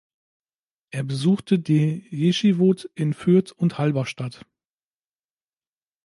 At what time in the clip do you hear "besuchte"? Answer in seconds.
1.03-1.59